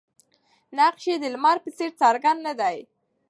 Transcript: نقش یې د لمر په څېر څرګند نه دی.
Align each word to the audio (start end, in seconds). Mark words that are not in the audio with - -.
نقش 0.77 1.03
یې 1.11 1.15
د 1.19 1.25
لمر 1.33 1.57
په 1.63 1.69
څېر 1.77 1.91
څرګند 2.01 2.39
نه 2.47 2.53
دی. 2.59 2.77